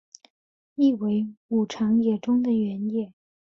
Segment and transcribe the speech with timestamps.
[0.73, 3.13] 意为武藏野中的原野。